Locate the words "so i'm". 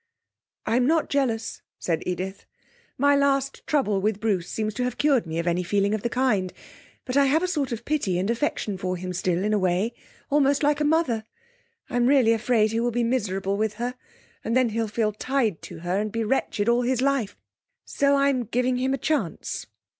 17.85-18.45